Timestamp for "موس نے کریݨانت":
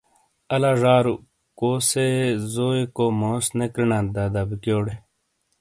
3.19-4.09